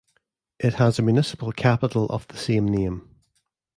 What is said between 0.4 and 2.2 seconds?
It has a municipal capital